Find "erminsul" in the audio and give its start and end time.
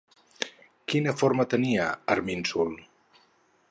2.17-2.77